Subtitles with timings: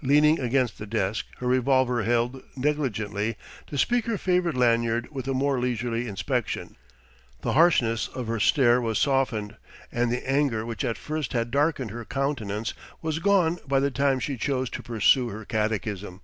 [0.00, 3.36] Leaning against the desk, her revolver held negligently,
[3.68, 6.76] the speaker favoured Lanyard with a more leisurely inspection;
[7.40, 9.56] the harshness of her stare was softened,
[9.90, 14.20] and the anger which at first had darkened her countenance was gone by the time
[14.20, 16.20] she chose to pursue her catechism.